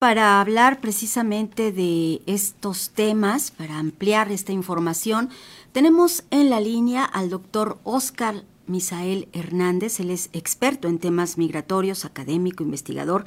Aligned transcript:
Para 0.00 0.40
hablar 0.40 0.80
precisamente 0.80 1.72
de 1.72 2.22
estos 2.24 2.88
temas, 2.88 3.50
para 3.50 3.76
ampliar 3.76 4.32
esta 4.32 4.50
información, 4.50 5.28
tenemos 5.72 6.24
en 6.30 6.48
la 6.48 6.58
línea 6.58 7.04
al 7.04 7.28
doctor 7.28 7.76
Oscar 7.84 8.42
Misael 8.66 9.28
Hernández. 9.34 10.00
Él 10.00 10.08
es 10.08 10.30
experto 10.32 10.88
en 10.88 11.00
temas 11.00 11.36
migratorios, 11.36 12.06
académico, 12.06 12.64
investigador 12.64 13.24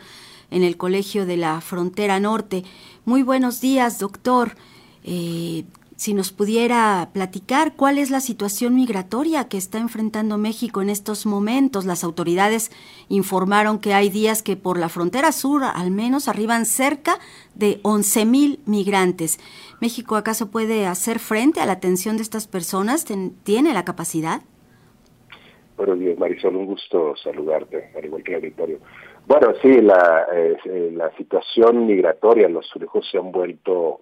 en 0.50 0.64
el 0.64 0.76
Colegio 0.76 1.28
de 1.28 1.38
la 1.38 1.62
Frontera 1.62 2.20
Norte. 2.20 2.64
Muy 3.06 3.22
buenos 3.22 3.62
días, 3.62 4.00
doctor. 4.00 4.56
Eh, 5.04 5.66
si 5.96 6.14
nos 6.14 6.32
pudiera 6.32 7.10
platicar 7.14 7.76
cuál 7.76 7.98
es 7.98 8.10
la 8.10 8.20
situación 8.20 8.76
migratoria 8.76 9.48
que 9.48 9.58
está 9.58 9.78
enfrentando 9.78 10.38
México 10.38 10.82
en 10.82 10.90
estos 10.90 11.26
momentos. 11.26 11.86
Las 11.86 12.04
autoridades 12.04 12.72
informaron 13.10 13.80
que 13.80 13.94
hay 13.94 14.10
días 14.10 14.44
que 14.44 14.56
por 14.56 14.80
la 14.80 14.90
frontera 14.90 15.32
sur 15.32 15.64
al 15.64 15.92
menos 15.92 16.28
arriban 16.28 16.66
cerca 16.66 17.16
de 17.56 17.80
11 17.84 18.26
mil 18.26 18.60
migrantes. 18.66 19.40
¿México 19.82 20.16
acaso 20.16 20.50
puede 20.50 20.86
hacer 20.88 21.20
frente 21.20 21.60
a 21.60 21.66
la 21.66 21.74
atención 21.74 22.18
de 22.18 22.24
estas 22.24 22.48
personas? 22.48 23.06
¿Tiene 23.44 23.74
la 23.74 23.86
capacidad? 23.86 24.42
Buenos 25.78 26.00
días, 26.00 26.18
Marisol. 26.18 26.56
Un 26.56 26.66
gusto 26.66 27.16
saludarte, 27.18 27.92
al 27.96 28.06
igual 28.06 28.24
que 28.24 28.32
el 28.32 28.38
auditorio. 28.38 28.80
Bueno, 29.26 29.54
sí, 29.62 29.82
la, 29.82 30.26
eh, 30.34 30.92
la 30.94 31.16
situación 31.18 31.86
migratoria, 31.88 32.50
los 32.50 32.70
flujos 32.72 33.08
se 33.10 33.18
han 33.18 33.32
vuelto 33.32 34.02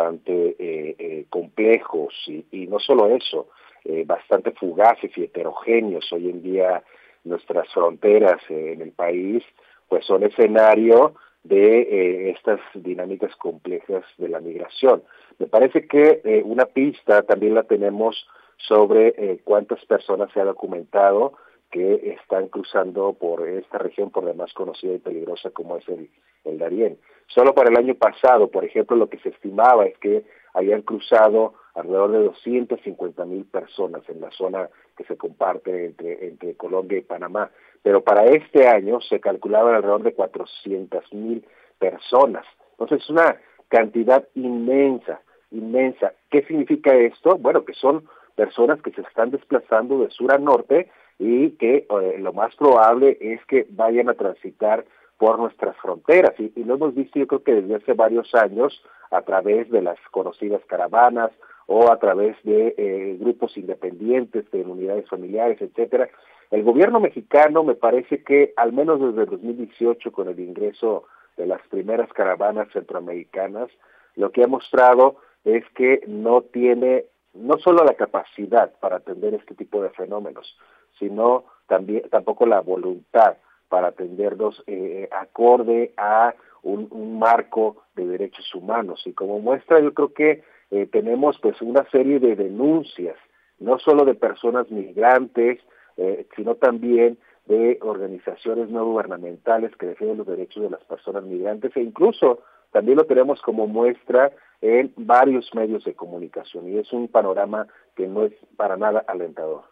bastante 0.00 0.56
eh, 0.58 0.96
eh, 0.98 1.24
complejos 1.28 2.14
y, 2.26 2.66
no 2.66 2.78
solo 2.78 3.14
eso, 3.14 3.48
eh, 3.84 4.04
bastante 4.06 4.52
fugaces 4.52 5.10
y 5.16 5.24
heterogéneos. 5.24 6.10
Hoy 6.12 6.30
en 6.30 6.42
día 6.42 6.82
nuestras 7.24 7.68
fronteras 7.72 8.40
en 8.48 8.80
el 8.80 8.92
país 8.92 9.44
pues 9.88 10.06
son 10.06 10.22
escenario 10.22 11.14
de 11.42 12.30
estas 12.30 12.60
dinámicas 12.74 13.34
complejas 13.36 14.04
de 14.18 14.28
la 14.28 14.40
migración. 14.40 15.02
Me 15.38 15.46
parece 15.46 15.86
que 15.86 16.42
una 16.44 16.66
pista 16.66 17.22
también 17.22 17.54
la 17.54 17.64
tenemos 17.64 18.26
sobre 18.56 19.38
cuántas 19.42 19.84
personas 19.86 20.30
se 20.32 20.40
ha 20.40 20.44
documentado 20.44 21.32
que 21.70 22.16
están 22.20 22.48
cruzando 22.48 23.12
por 23.12 23.46
esta 23.48 23.78
región 23.78 24.10
por 24.10 24.24
demás 24.24 24.52
conocida 24.54 24.94
y 24.94 24.98
peligrosa 24.98 25.50
como 25.50 25.76
es 25.76 25.88
el, 25.88 26.10
el 26.44 26.58
Darién. 26.58 26.98
Solo 27.28 27.54
para 27.54 27.70
el 27.70 27.76
año 27.76 27.94
pasado, 27.94 28.48
por 28.48 28.64
ejemplo, 28.64 28.96
lo 28.96 29.08
que 29.08 29.18
se 29.18 29.28
estimaba 29.28 29.86
es 29.86 29.96
que 29.98 30.24
habían 30.52 30.82
cruzado 30.82 31.54
alrededor 31.74 32.10
de 32.10 32.24
250 32.24 33.24
mil 33.24 33.44
personas 33.44 34.02
en 34.08 34.20
la 34.20 34.30
zona 34.32 34.68
que 34.96 35.04
se 35.04 35.16
comparte 35.16 35.86
entre, 35.86 36.26
entre 36.26 36.56
Colombia 36.56 36.98
y 36.98 37.02
Panamá. 37.02 37.50
Pero 37.82 38.02
para 38.02 38.24
este 38.24 38.66
año 38.66 39.00
se 39.00 39.20
calculaba 39.20 39.76
alrededor 39.76 40.02
de 40.02 40.14
400 40.14 41.12
mil 41.14 41.46
personas. 41.78 42.44
Entonces 42.72 43.02
es 43.02 43.10
una 43.10 43.40
cantidad 43.68 44.26
inmensa, 44.34 45.20
inmensa. 45.52 46.12
¿Qué 46.30 46.42
significa 46.42 46.94
esto? 46.94 47.36
Bueno, 47.38 47.64
que 47.64 47.74
son 47.74 48.08
personas 48.34 48.82
que 48.82 48.90
se 48.90 49.02
están 49.02 49.30
desplazando 49.30 50.00
de 50.00 50.10
sur 50.10 50.34
a 50.34 50.38
norte 50.38 50.90
y 51.20 51.50
que 51.50 51.86
eh, 51.88 52.16
lo 52.18 52.32
más 52.32 52.56
probable 52.56 53.18
es 53.20 53.44
que 53.44 53.66
vayan 53.70 54.08
a 54.08 54.14
transitar 54.14 54.86
por 55.18 55.38
nuestras 55.38 55.76
fronteras 55.76 56.32
y, 56.40 56.50
lo 56.64 56.74
hemos 56.74 56.94
visto 56.94 57.18
yo 57.18 57.26
creo 57.26 57.44
que 57.44 57.54
desde 57.60 57.74
hace 57.74 57.92
varios 57.92 58.34
años 58.34 58.82
a 59.10 59.20
través 59.20 59.70
de 59.70 59.82
las 59.82 59.98
conocidas 60.10 60.62
caravanas 60.66 61.30
o 61.66 61.92
a 61.92 61.98
través 61.98 62.36
de 62.42 62.74
eh, 62.78 63.16
grupos 63.20 63.54
independientes 63.58 64.50
de 64.50 64.62
unidades 64.62 65.08
familiares, 65.08 65.60
etcétera. 65.60 66.08
El 66.50 66.64
gobierno 66.64 67.00
mexicano 67.00 67.62
me 67.64 67.74
parece 67.74 68.24
que 68.24 68.54
al 68.56 68.72
menos 68.72 68.98
desde 68.98 69.30
2018 69.30 70.10
con 70.10 70.28
el 70.28 70.40
ingreso 70.40 71.04
de 71.36 71.46
las 71.46 71.60
primeras 71.68 72.10
caravanas 72.14 72.68
centroamericanas, 72.72 73.68
lo 74.16 74.32
que 74.32 74.42
ha 74.42 74.48
mostrado 74.48 75.16
es 75.44 75.64
que 75.74 76.02
no 76.06 76.42
tiene 76.42 77.04
no 77.34 77.58
solo 77.58 77.84
la 77.84 77.94
capacidad 77.94 78.72
para 78.80 78.96
atender 78.96 79.34
este 79.34 79.54
tipo 79.54 79.82
de 79.82 79.90
fenómenos, 79.90 80.56
sino 80.98 81.44
también 81.66 82.08
tampoco 82.10 82.46
la 82.46 82.60
voluntad 82.60 83.36
para 83.68 83.88
atenderlos 83.88 84.62
eh, 84.66 85.08
acorde 85.12 85.92
a 85.96 86.34
un, 86.62 87.18
marco 87.18 87.84
de 87.94 88.06
derechos 88.06 88.54
humanos. 88.54 89.02
Y 89.06 89.12
como 89.12 89.38
muestra, 89.38 89.80
yo 89.80 89.94
creo 89.94 90.12
que 90.12 90.42
eh, 90.70 90.86
tenemos 90.86 91.38
pues 91.40 91.60
una 91.62 91.88
serie 91.90 92.18
de 92.18 92.34
denuncias, 92.34 93.16
no 93.58 93.78
solo 93.78 94.04
de 94.04 94.14
personas 94.14 94.70
migrantes, 94.70 95.60
eh, 95.96 96.26
sino 96.34 96.56
también 96.56 97.18
de 97.46 97.78
organizaciones 97.82 98.68
no 98.70 98.84
gubernamentales 98.84 99.74
que 99.76 99.86
defienden 99.86 100.18
los 100.18 100.26
derechos 100.26 100.62
de 100.62 100.70
las 100.70 100.84
personas 100.84 101.24
migrantes 101.24 101.76
e 101.76 101.80
incluso 101.80 102.40
también 102.70 102.98
lo 102.98 103.04
tenemos 103.04 103.40
como 103.42 103.66
muestra 103.66 104.32
en 104.60 104.92
varios 104.96 105.54
medios 105.54 105.84
de 105.84 105.94
comunicación 105.94 106.68
y 106.68 106.78
es 106.78 106.92
un 106.92 107.08
panorama 107.08 107.66
que 107.96 108.06
no 108.06 108.24
es 108.24 108.32
para 108.56 108.76
nada 108.76 109.04
alentador. 109.06 109.64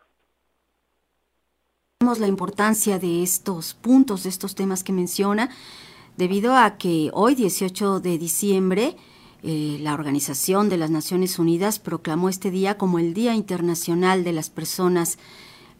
La 2.00 2.26
importancia 2.26 2.98
de 2.98 3.22
estos 3.22 3.74
puntos, 3.74 4.22
de 4.22 4.30
estos 4.30 4.54
temas 4.54 4.82
que 4.82 4.92
menciona, 4.92 5.50
debido 6.16 6.56
a 6.56 6.78
que 6.78 7.10
hoy, 7.12 7.34
18 7.34 8.00
de 8.00 8.18
diciembre, 8.18 8.96
eh, 9.42 9.78
la 9.80 9.94
Organización 9.94 10.68
de 10.68 10.78
las 10.78 10.90
Naciones 10.90 11.38
Unidas 11.38 11.78
proclamó 11.78 12.28
este 12.28 12.50
día 12.50 12.78
como 12.78 12.98
el 12.98 13.14
Día 13.14 13.34
Internacional 13.34 14.24
de 14.24 14.32
las 14.32 14.48
Personas 14.48 15.18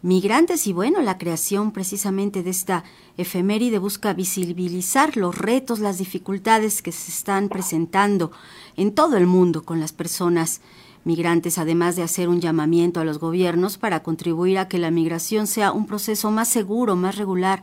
Migrantes 0.01 0.65
y 0.65 0.71
bueno, 0.71 1.01
la 1.01 1.17
creación 1.17 1.71
precisamente 1.71 2.41
de 2.41 2.51
esta 2.51 2.85
efeméride 3.17 3.79
busca 3.79 4.13
visibilizar 4.13 5.17
los 5.17 5.37
retos, 5.37 5.79
las 5.79 5.97
dificultades 5.97 6.81
que 6.81 6.93
se 6.93 7.11
están 7.11 7.49
presentando 7.49 8.31
en 8.77 8.95
todo 8.95 9.17
el 9.17 9.27
mundo 9.27 9.65
con 9.65 9.81
las 9.81 9.91
personas 9.91 10.61
migrantes, 11.03 11.57
además 11.57 11.97
de 11.97 12.03
hacer 12.03 12.29
un 12.29 12.39
llamamiento 12.39 13.01
a 13.01 13.03
los 13.03 13.19
gobiernos 13.19 13.77
para 13.77 14.01
contribuir 14.01 14.57
a 14.57 14.69
que 14.69 14.77
la 14.77 14.89
migración 14.89 15.47
sea 15.47 15.73
un 15.73 15.85
proceso 15.85 16.31
más 16.31 16.47
seguro, 16.47 16.95
más 16.95 17.17
regular, 17.17 17.61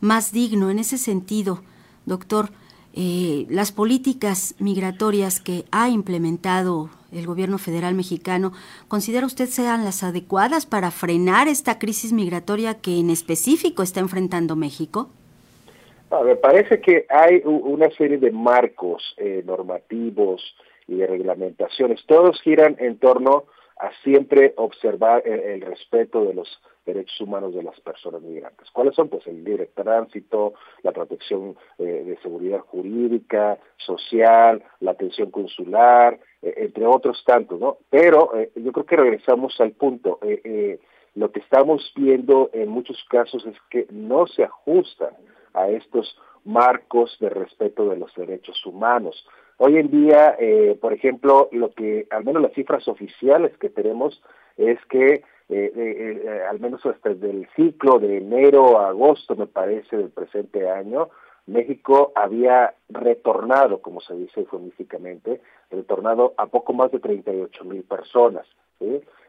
más 0.00 0.32
digno. 0.32 0.70
En 0.70 0.80
ese 0.80 0.98
sentido, 0.98 1.62
doctor, 2.04 2.50
eh, 2.94 3.46
las 3.48 3.70
políticas 3.70 4.56
migratorias 4.58 5.38
que 5.38 5.66
ha 5.70 5.88
implementado 5.88 6.90
el 7.12 7.26
gobierno 7.26 7.58
federal 7.58 7.94
mexicano, 7.94 8.52
¿considera 8.88 9.26
usted 9.26 9.46
sean 9.46 9.84
las 9.84 10.02
adecuadas 10.02 10.66
para 10.66 10.90
frenar 10.90 11.48
esta 11.48 11.78
crisis 11.78 12.12
migratoria 12.12 12.74
que 12.74 12.98
en 12.98 13.10
específico 13.10 13.82
está 13.82 14.00
enfrentando 14.00 14.56
México? 14.56 15.08
me 16.24 16.34
parece 16.34 16.80
que 16.80 17.06
hay 17.08 17.40
una 17.44 17.88
serie 17.90 18.18
de 18.18 18.32
marcos 18.32 19.14
eh, 19.16 19.44
normativos, 19.46 20.42
y 20.90 20.96
de 20.96 21.06
reglamentaciones. 21.06 22.04
Todos 22.06 22.40
giran 22.42 22.76
en 22.80 22.98
torno 22.98 23.44
a 23.78 23.90
siempre 24.02 24.52
observar 24.56 25.22
el, 25.24 25.60
respeto 25.62 26.24
de 26.24 26.34
los 26.34 26.48
derechos 26.94 27.20
humanos 27.20 27.54
de 27.54 27.62
las 27.62 27.78
personas 27.80 28.22
migrantes. 28.22 28.70
¿Cuáles 28.72 28.94
son? 28.94 29.08
Pues 29.08 29.26
el 29.26 29.44
libre 29.44 29.70
tránsito, 29.74 30.54
la 30.82 30.92
protección 30.92 31.56
eh, 31.78 32.04
de 32.06 32.16
seguridad 32.22 32.60
jurídica, 32.60 33.58
social, 33.76 34.62
la 34.80 34.92
atención 34.92 35.30
consular, 35.30 36.18
eh, 36.42 36.54
entre 36.58 36.86
otros 36.86 37.22
tantos, 37.24 37.60
¿no? 37.60 37.78
Pero 37.88 38.36
eh, 38.36 38.50
yo 38.56 38.72
creo 38.72 38.86
que 38.86 38.96
regresamos 38.96 39.60
al 39.60 39.72
punto. 39.72 40.18
lo 41.14 41.32
que 41.32 41.40
estamos 41.40 41.92
viendo 41.96 42.50
en 42.52 42.68
muchos 42.68 43.02
casos 43.08 43.44
es 43.44 43.56
que 43.68 43.86
no 43.90 44.26
se 44.26 44.44
ajustan 44.44 45.10
a 45.54 45.68
estos 45.68 46.16
marcos 46.44 47.16
de 47.20 47.28
respeto 47.28 47.88
de 47.88 47.96
los 47.96 48.14
derechos 48.14 48.64
humanos. 48.64 49.26
Hoy 49.58 49.76
en 49.76 49.90
día, 49.90 50.38
por 50.80 50.92
ejemplo, 50.94 51.48
lo 51.52 51.74
que, 51.74 52.06
al 52.10 52.24
menos 52.24 52.40
las 52.40 52.54
cifras 52.54 52.88
oficiales 52.88 53.56
que 53.58 53.68
tenemos 53.68 54.22
es 54.60 54.78
que 54.86 55.22
eh, 55.48 55.72
eh, 55.74 56.42
al 56.48 56.60
menos 56.60 56.84
hasta 56.84 57.08
el 57.08 57.48
ciclo 57.56 57.98
de 57.98 58.18
enero 58.18 58.78
a 58.78 58.90
agosto, 58.90 59.34
me 59.34 59.46
parece, 59.46 59.96
del 59.96 60.10
presente 60.10 60.68
año, 60.68 61.08
México 61.46 62.12
había 62.14 62.74
retornado, 62.88 63.80
como 63.80 64.00
se 64.00 64.14
dice 64.14 64.40
eufemísticamente, 64.40 65.40
retornado 65.70 66.34
a 66.36 66.46
poco 66.46 66.72
más 66.72 66.92
de 66.92 67.00
38 67.00 67.64
mil 67.64 67.82
personas. 67.82 68.46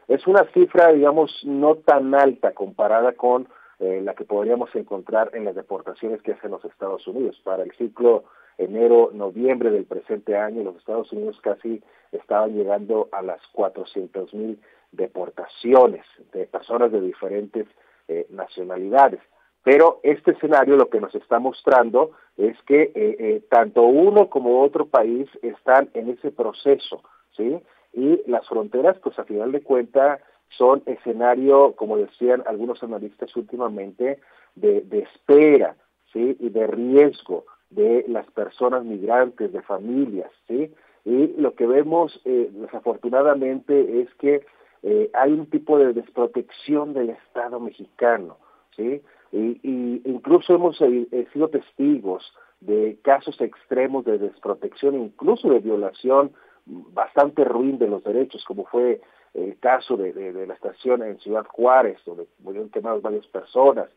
Es 0.06 0.26
una 0.26 0.44
cifra, 0.52 0.92
digamos, 0.92 1.40
no 1.44 1.76
tan 1.76 2.14
alta 2.14 2.52
comparada 2.52 3.12
con 3.12 3.48
la 3.80 4.14
que 4.14 4.24
podríamos 4.24 4.72
encontrar 4.76 5.30
en 5.34 5.44
las 5.44 5.56
deportaciones 5.56 6.22
que 6.22 6.32
hacen 6.32 6.52
los 6.52 6.64
Estados 6.64 7.04
Unidos. 7.08 7.40
Para 7.42 7.64
el 7.64 7.72
ciclo 7.72 8.24
enero, 8.58 9.10
noviembre 9.12 9.70
del 9.70 9.84
presente 9.84 10.36
año, 10.36 10.62
los 10.62 10.76
Estados 10.76 11.12
Unidos 11.12 11.38
casi 11.42 11.82
estaban 12.12 12.54
llegando 12.54 13.08
a 13.12 13.22
las 13.22 13.40
400 13.52 14.32
mil 14.34 14.60
deportaciones 14.92 16.04
de 16.32 16.46
personas 16.46 16.92
de 16.92 17.00
diferentes 17.00 17.66
eh, 18.08 18.26
nacionalidades. 18.30 19.20
Pero 19.64 20.00
este 20.02 20.32
escenario 20.32 20.76
lo 20.76 20.90
que 20.90 21.00
nos 21.00 21.14
está 21.14 21.38
mostrando 21.38 22.12
es 22.36 22.60
que 22.62 22.82
eh, 22.82 22.92
eh, 22.94 23.42
tanto 23.48 23.82
uno 23.82 24.28
como 24.28 24.60
otro 24.60 24.86
país 24.86 25.28
están 25.40 25.88
en 25.94 26.10
ese 26.10 26.30
proceso, 26.30 27.02
¿sí? 27.36 27.60
Y 27.92 28.22
las 28.28 28.46
fronteras, 28.48 28.98
pues 28.98 29.18
a 29.18 29.24
final 29.24 29.52
de 29.52 29.62
cuentas, 29.62 30.20
son 30.48 30.82
escenario, 30.86 31.74
como 31.76 31.96
decían 31.96 32.42
algunos 32.46 32.82
analistas 32.82 33.34
últimamente, 33.36 34.18
de, 34.54 34.80
de 34.82 35.00
espera, 35.00 35.76
¿sí? 36.12 36.36
Y 36.40 36.48
de 36.50 36.66
riesgo 36.66 37.44
de 37.74 38.04
las 38.08 38.30
personas 38.32 38.84
migrantes, 38.84 39.52
de 39.52 39.62
familias, 39.62 40.30
¿sí? 40.46 40.72
Y 41.04 41.28
lo 41.38 41.54
que 41.54 41.66
vemos 41.66 42.20
eh, 42.24 42.50
desafortunadamente 42.52 44.02
es 44.02 44.14
que 44.16 44.44
eh, 44.82 45.10
hay 45.14 45.32
un 45.32 45.46
tipo 45.46 45.78
de 45.78 45.92
desprotección 45.92 46.92
del 46.92 47.10
Estado 47.10 47.58
mexicano, 47.60 48.36
¿sí? 48.76 49.02
Y, 49.32 50.02
incluso 50.04 50.54
hemos 50.54 50.80
eh, 50.82 51.26
sido 51.32 51.48
testigos 51.48 52.32
de 52.60 52.98
casos 53.02 53.40
extremos 53.40 54.04
de 54.04 54.18
desprotección, 54.18 54.94
incluso 54.94 55.48
de 55.48 55.60
violación 55.60 56.32
bastante 56.66 57.44
ruin 57.44 57.78
de 57.78 57.88
los 57.88 58.04
derechos, 58.04 58.44
como 58.44 58.66
fue 58.66 59.00
el 59.34 59.58
caso 59.58 59.96
de, 59.96 60.12
de, 60.12 60.46
la 60.46 60.54
estación 60.54 61.02
en 61.02 61.18
Ciudad 61.18 61.46
Juárez, 61.46 61.98
donde 62.04 62.28
murieron 62.40 62.70
quemadas 62.70 63.02
varias 63.02 63.26
personas, 63.28 63.88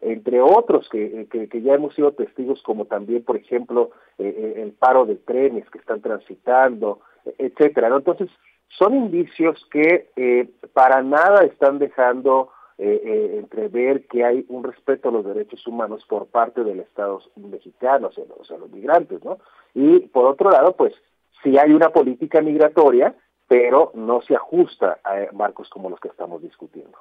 entre 0.00 0.40
otros 0.40 0.88
que, 0.88 1.26
que, 1.30 1.62
ya 1.62 1.74
hemos 1.74 1.94
sido 1.94 2.12
testigos, 2.12 2.62
como 2.62 2.86
también, 2.86 3.22
por 3.22 3.36
ejemplo, 3.36 3.90
eh, 4.18 4.34
eh, 4.36 4.62
el 4.62 4.72
paro 4.72 5.04
de 5.04 5.16
trenes 5.16 5.68
que 5.70 5.78
están 5.78 6.00
transitando, 6.00 7.00
etcétera. 7.38 7.88
Entonces, 7.88 8.30
son 8.68 8.94
indicios 8.94 9.62
que 9.70 10.10
eh, 10.16 10.48
para 10.72 11.02
nada 11.02 11.44
están 11.44 11.78
dejando 11.78 12.50
entrever 12.82 14.06
que 14.06 14.24
hay 14.24 14.46
un 14.48 14.64
respeto 14.64 15.10
a 15.10 15.12
los 15.12 15.22
derechos 15.22 15.66
humanos 15.66 16.02
por 16.08 16.28
parte 16.28 16.64
del 16.64 16.80
Estado 16.80 17.20
mexicano, 17.36 18.08
o 18.08 18.12
sea, 18.12 18.24
o 18.38 18.42
sea, 18.42 18.56
los 18.56 18.70
migrantes, 18.70 19.22
¿no? 19.22 19.36
Y 19.74 20.00
por 20.06 20.24
otro 20.24 20.50
lado, 20.50 20.74
pues, 20.74 20.94
si 21.42 21.58
hay 21.58 21.72
una 21.72 21.90
política 21.90 22.40
migratoria, 22.40 23.14
pero 23.46 23.92
no 23.92 24.22
se 24.22 24.34
ajusta 24.34 24.98
a 25.04 25.30
marcos 25.34 25.68
como 25.68 25.90
los 25.90 26.00
que 26.00 26.08
estamos 26.08 26.40
discutiendo. 26.40 26.96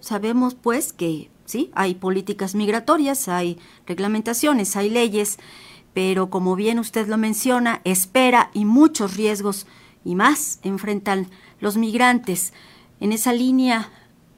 Sabemos 0.00 0.54
pues 0.54 0.92
que 0.92 1.30
sí, 1.44 1.70
hay 1.74 1.94
políticas 1.94 2.54
migratorias, 2.54 3.28
hay 3.28 3.58
reglamentaciones, 3.86 4.74
hay 4.74 4.90
leyes, 4.90 5.38
pero 5.94 6.30
como 6.30 6.56
bien 6.56 6.78
usted 6.78 7.06
lo 7.06 7.16
menciona, 7.16 7.80
espera 7.84 8.50
y 8.52 8.64
muchos 8.64 9.16
riesgos 9.16 9.66
y 10.04 10.16
más 10.16 10.58
enfrentan 10.62 11.28
los 11.60 11.76
migrantes. 11.76 12.52
En 12.98 13.12
esa 13.12 13.32
línea, 13.32 13.90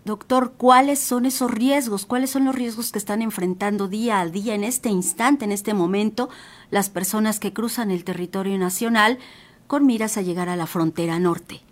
doctor, 0.04 0.52
¿cuáles 0.58 0.98
son 0.98 1.24
esos 1.24 1.50
riesgos? 1.50 2.04
¿Cuáles 2.04 2.30
son 2.30 2.44
los 2.44 2.54
riesgos 2.54 2.92
que 2.92 2.98
están 2.98 3.22
enfrentando 3.22 3.88
día 3.88 4.20
a 4.20 4.26
día 4.26 4.54
en 4.54 4.64
este 4.64 4.90
instante, 4.90 5.46
en 5.46 5.52
este 5.52 5.72
momento, 5.72 6.28
las 6.70 6.90
personas 6.90 7.40
que 7.40 7.52
cruzan 7.52 7.90
el 7.90 8.04
territorio 8.04 8.58
nacional 8.58 9.18
con 9.66 9.86
miras 9.86 10.18
a 10.18 10.22
llegar 10.22 10.48
a 10.50 10.56
la 10.56 10.66
frontera 10.66 11.18
norte? 11.18 11.62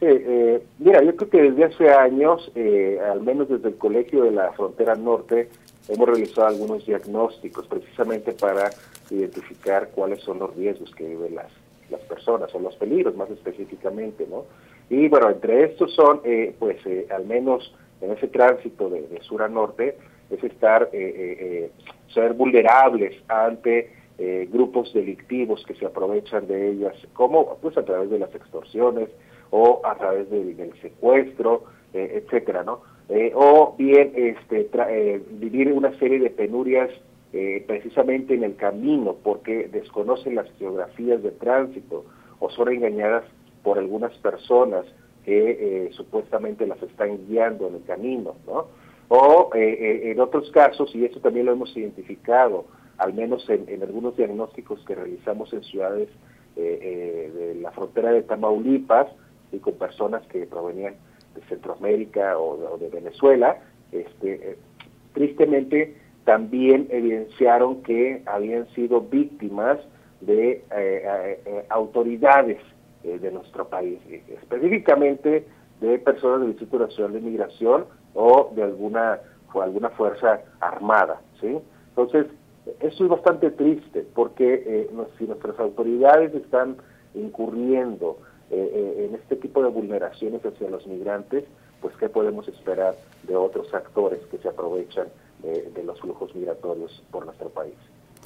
Sí, 0.00 0.06
eh, 0.08 0.62
mira, 0.78 1.02
yo 1.02 1.14
creo 1.14 1.28
que 1.28 1.42
desde 1.50 1.64
hace 1.64 1.90
años, 1.90 2.50
eh, 2.54 2.98
al 3.04 3.20
menos 3.20 3.50
desde 3.50 3.68
el 3.68 3.76
Colegio 3.76 4.24
de 4.24 4.30
la 4.30 4.50
Frontera 4.52 4.94
Norte, 4.94 5.50
hemos 5.88 6.08
realizado 6.08 6.46
algunos 6.46 6.86
diagnósticos 6.86 7.66
precisamente 7.66 8.32
para 8.32 8.70
identificar 9.10 9.90
cuáles 9.90 10.20
son 10.20 10.38
los 10.38 10.56
riesgos 10.56 10.90
que 10.94 11.04
viven 11.06 11.34
las, 11.34 11.52
las 11.90 12.00
personas, 12.04 12.54
o 12.54 12.60
los 12.60 12.76
peligros 12.76 13.14
más 13.14 13.28
específicamente, 13.28 14.26
¿no? 14.26 14.46
Y 14.88 15.06
bueno, 15.08 15.28
entre 15.28 15.64
estos 15.64 15.92
son, 15.92 16.22
eh, 16.24 16.54
pues, 16.58 16.78
al 17.10 17.26
menos 17.26 17.74
en 18.00 18.12
ese 18.12 18.28
tránsito 18.28 18.88
de, 18.88 19.20
sur 19.20 19.42
a 19.42 19.48
norte, 19.48 19.98
es 20.30 20.42
estar, 20.42 20.88
ser 20.90 22.32
vulnerables 22.32 23.16
ante 23.28 23.92
grupos 24.50 24.94
delictivos 24.94 25.62
que 25.66 25.74
se 25.74 25.84
aprovechan 25.84 26.46
de 26.46 26.70
ellas, 26.70 26.94
como 27.12 27.56
pues 27.56 27.76
a 27.76 27.84
través 27.84 28.08
de 28.08 28.18
las 28.18 28.34
extorsiones, 28.34 29.10
o 29.50 29.80
a 29.84 29.96
través 29.96 30.30
del, 30.30 30.72
secuestro, 30.80 31.64
eh, 31.92 32.22
etcétera, 32.22 32.62
¿no? 32.62 32.82
Eh, 33.08 33.32
o 33.34 33.74
bien 33.76 34.12
este, 34.14 34.70
eh, 34.72 35.22
vivir 35.32 35.72
una 35.72 35.96
serie 35.98 36.20
de 36.20 36.30
penurias 36.30 36.90
precisamente 37.68 38.34
en 38.34 38.42
el 38.42 38.56
camino 38.56 39.14
porque 39.22 39.68
desconocen 39.68 40.34
las 40.34 40.50
geografías 40.58 41.22
de 41.22 41.30
tránsito 41.30 42.04
o 42.40 42.50
son 42.50 42.72
engañadas 42.72 43.22
por 43.62 43.78
algunas 43.78 44.12
personas 44.18 44.84
que 45.24 45.90
supuestamente 45.92 46.66
las 46.66 46.82
están 46.82 47.28
guiando 47.28 47.68
en 47.68 47.76
el 47.76 47.84
camino, 47.84 48.34
¿no? 48.48 48.66
O 49.06 49.50
en 49.54 50.18
otros 50.18 50.50
casos, 50.50 50.92
y 50.92 51.04
eso 51.04 51.20
también 51.20 51.46
lo 51.46 51.52
hemos 51.52 51.76
identificado, 51.76 52.64
al 52.98 53.14
menos 53.14 53.48
en, 53.48 53.64
en 53.68 53.84
algunos 53.84 54.16
diagnósticos 54.16 54.84
que 54.84 54.96
realizamos 54.96 55.52
en 55.52 55.62
ciudades 55.62 56.08
de 56.56 57.58
la 57.60 57.70
frontera 57.70 58.10
de 58.10 58.24
Tamaulipas, 58.24 59.06
y 59.52 59.58
con 59.58 59.74
personas 59.74 60.26
que 60.26 60.46
provenían 60.46 60.94
de 61.34 61.42
Centroamérica 61.42 62.38
o, 62.38 62.78
de 62.78 62.88
Venezuela, 62.88 63.58
este, 63.92 64.52
eh, 64.52 64.58
tristemente 65.14 65.96
también 66.24 66.86
evidenciaron 66.90 67.82
que 67.82 68.22
habían 68.26 68.68
sido 68.74 69.00
víctimas 69.00 69.78
de 70.20 70.64
eh, 70.70 71.40
eh, 71.46 71.64
autoridades 71.70 72.58
de 73.02 73.32
nuestro 73.32 73.66
país, 73.66 73.98
específicamente 74.28 75.46
de 75.80 75.98
personas 76.00 76.40
del 76.40 76.50
Instituto 76.50 76.84
Nacional 76.84 77.14
de 77.14 77.20
Migración 77.22 77.86
o 78.12 78.52
de 78.54 78.62
alguna 78.62 79.20
o 79.54 79.62
alguna 79.62 79.88
fuerza 79.88 80.42
armada, 80.60 81.18
¿sí? 81.40 81.58
Entonces, 81.88 82.26
eso 82.80 83.04
es 83.04 83.10
bastante 83.10 83.52
triste 83.52 84.04
porque 84.14 84.86
si 85.16 85.24
nuestras 85.24 85.58
autoridades 85.58 86.34
están 86.34 86.76
incurriendo 87.14 88.18
eh, 88.50 88.70
eh, 88.72 89.06
en 89.08 89.14
este 89.14 89.36
tipo 89.36 89.62
de 89.62 89.68
vulneraciones 89.68 90.44
hacia 90.44 90.68
los 90.68 90.86
migrantes, 90.86 91.44
pues 91.80 91.96
qué 91.96 92.08
podemos 92.08 92.46
esperar 92.48 92.96
de 93.22 93.36
otros 93.36 93.72
actores 93.72 94.20
que 94.30 94.38
se 94.38 94.48
aprovechan 94.48 95.08
de 95.42 95.82
los 95.84 95.98
flujos 95.98 96.34
migratorios 96.34 97.02
por 97.10 97.24
nuestro 97.24 97.48
país. 97.48 97.72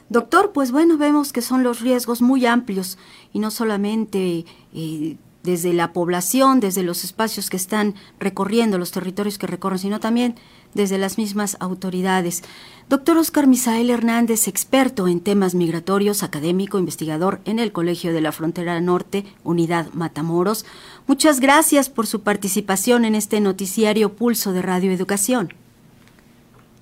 Doctor, 0.08 0.52
pues 0.52 0.70
bueno, 0.70 0.98
vemos 0.98 1.32
que 1.32 1.40
son 1.40 1.62
los 1.62 1.80
riesgos 1.80 2.20
muy 2.20 2.44
amplios 2.44 2.98
y 3.32 3.38
no 3.38 3.50
solamente 3.50 4.44
eh, 4.74 5.16
desde 5.44 5.72
la 5.72 5.92
población, 5.92 6.58
desde 6.58 6.82
los 6.82 7.04
espacios 7.04 7.50
que 7.50 7.56
están 7.56 7.94
recorriendo, 8.18 8.78
los 8.78 8.90
territorios 8.90 9.38
que 9.38 9.46
recorren, 9.46 9.78
sino 9.78 10.00
también 10.00 10.34
desde 10.74 10.98
las 10.98 11.18
mismas 11.18 11.56
autoridades. 11.60 12.42
Doctor 12.88 13.18
Oscar 13.18 13.46
Misael 13.46 13.90
Hernández, 13.90 14.48
experto 14.48 15.06
en 15.06 15.20
temas 15.20 15.54
migratorios, 15.54 16.22
académico, 16.22 16.78
investigador 16.78 17.40
en 17.44 17.58
el 17.58 17.72
Colegio 17.72 18.12
de 18.12 18.20
la 18.20 18.32
Frontera 18.32 18.80
Norte, 18.80 19.24
Unidad 19.44 19.86
Matamoros. 19.92 20.66
Muchas 21.06 21.40
gracias 21.40 21.88
por 21.88 22.06
su 22.06 22.22
participación 22.22 23.04
en 23.04 23.14
este 23.14 23.40
noticiario 23.40 24.14
Pulso 24.14 24.52
de 24.52 24.62
Radio 24.62 24.90
Educación. 24.90 25.52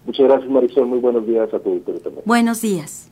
Muchas 0.06 0.26
gracias, 0.26 0.50
Marisol. 0.50 0.86
Muy 0.86 0.98
buenos 0.98 1.26
días 1.26 1.52
a 1.52 1.58
todos. 1.58 1.82
Buenos 2.24 2.60
días. 2.62 3.11